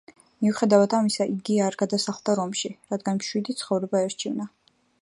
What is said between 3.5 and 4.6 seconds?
ცხოვრება ერჩივნა.